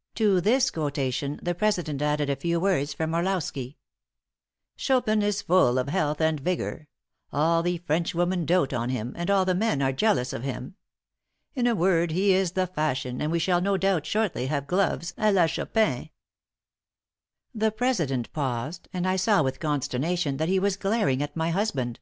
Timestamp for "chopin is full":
4.76-5.78